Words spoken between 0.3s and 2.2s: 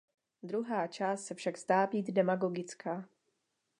Druhá část se však zdá být